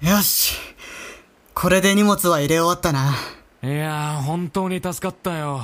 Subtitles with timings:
[0.00, 0.54] よし。
[1.54, 3.14] これで荷物は入れ終わったな。
[3.62, 5.62] いやー、本当に助かったよ。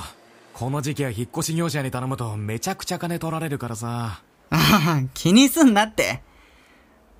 [0.54, 4.22] この時期は引っ越し業者に頼むとめちゃくちゃ金取られるからさ。
[5.14, 6.22] 気にすんなって。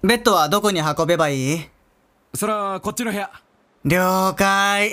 [0.03, 1.61] ベッドはどこに運べばいい？
[2.35, 3.31] そら、こっちの部屋。
[3.85, 4.93] 了解。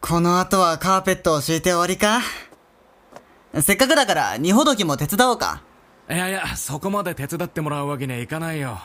[0.00, 2.20] この後はカーペットを敷いて終わりか
[3.60, 5.62] せっかくだから荷ほどきも手伝おうか。
[6.08, 8.78] いやいや、そこまで手伝ってもらうわけにはいかないよ。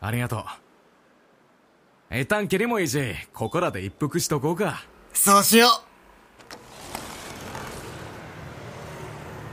[0.00, 0.44] ありがとう。
[2.10, 3.00] 一旦切りもいいし、
[3.32, 4.84] ここらで一服しとこうか。
[5.12, 5.68] そうしよ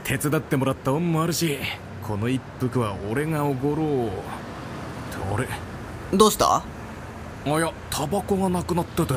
[0.04, 1.58] 手伝ってもらった恩もあるし、
[2.06, 4.06] この一服は俺がおごろう。
[4.08, 4.14] って
[5.34, 5.48] あれ？
[6.12, 6.16] う。
[6.16, 6.56] どうした？
[6.56, 6.64] あ
[7.46, 9.14] いや、タバコがなくなってて。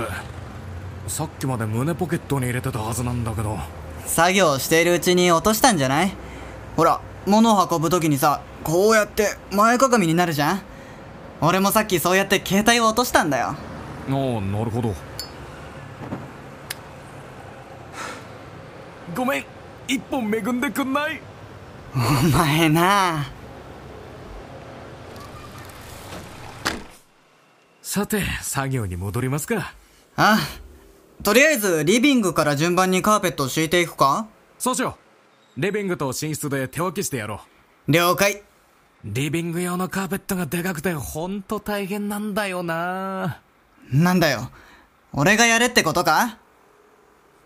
[1.07, 3.59] さっきまで胸ポケットに入れてたはずなんだけど。
[4.05, 6.13] 作業しているうちに落としたんじゃない？
[6.77, 10.61] ほら、物を運ぶときにさ、こうやって前かがみになるじゃん
[11.41, 13.47] 俺もさっきそうやって携帯を落としたんだよ。
[13.47, 13.55] あ
[14.07, 14.93] あ、なるほど。
[19.15, 19.45] ごめん、
[19.87, 21.21] 一本恵んでくんない？
[21.93, 21.97] お
[22.37, 23.25] 前な
[27.81, 29.73] さて、作業に戻りますか。
[30.17, 30.39] あ、
[31.23, 34.27] とりあえずリビングから順番にカーペットを敷いていくか？
[34.57, 34.97] そうしよ
[35.57, 35.61] う。
[35.61, 37.41] リビングと寝室で手分けしてやろ
[37.87, 38.43] 了解。
[39.05, 39.09] う。
[39.13, 43.39] リビング用のカーペットがでかくてほんと大変なんだよな
[43.91, 44.49] なんだよ。
[45.13, 46.37] 俺がやれってことか？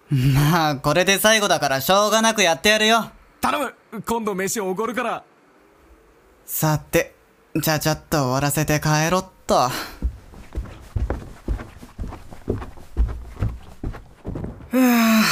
[0.10, 3.12] まあ、これで最後だからしょうがなくやってやるよ。
[3.42, 5.24] 頼む今度飯おごるから。
[6.46, 7.14] さて、
[7.62, 9.70] ちゃちゃっと終わらせて帰ろっと。
[14.72, 15.24] ふぅ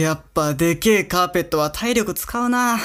[0.00, 2.78] やっぱでけえカーペットは体力使うな。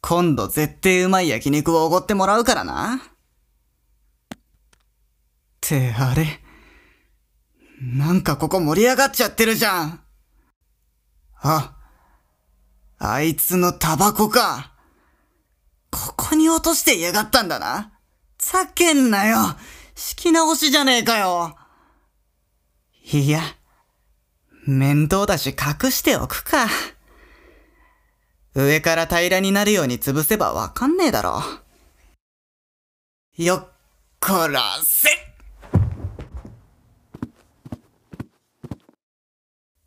[0.00, 2.96] 今度絶対うまい焼肉をおごってもらうからな。
[2.96, 4.38] っ
[5.60, 6.40] てあれ
[7.80, 10.00] なんかここ盛り上がっちゃってるじゃん。
[11.40, 11.76] あ、
[12.98, 14.72] あいつのタバコか。
[15.90, 17.92] ここに落として嫌がったんだな。
[18.38, 19.38] ざけんなよ。
[19.94, 21.56] 敷き直しじゃねえかよ。
[23.12, 23.40] いや、
[24.66, 26.66] 面倒だし隠しておくか。
[28.60, 31.40] 上から平らになるように潰せばわかんねえだろ。
[33.36, 33.68] よっ
[34.18, 35.08] こらせ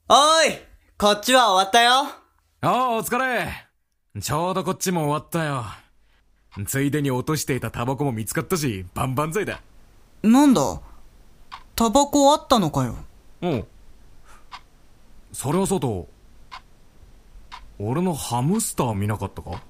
[0.08, 0.14] お
[0.46, 0.58] い
[0.98, 1.92] こっちは終わったよ
[2.62, 3.50] ああ、お疲れ。
[4.22, 5.66] ちょうどこっちも終わったよ。
[6.66, 9.62] ついでに落としていたタバコも見つかったし、バンバン剤だ。
[10.24, 10.80] なんだ？
[11.76, 12.96] タバコあったのかよ。
[13.42, 13.68] うん。
[15.34, 16.08] それはそうと、
[17.84, 19.64] 俺のハムスター見なかったか？